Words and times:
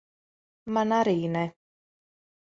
Man 0.77 0.95
arī 0.99 1.15
ne. 1.35 1.43